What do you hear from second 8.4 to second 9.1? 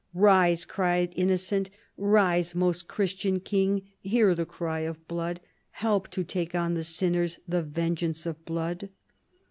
blood."